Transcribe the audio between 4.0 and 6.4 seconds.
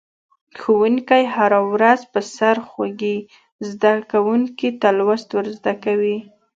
کونکو ته لوست ور زده کوي.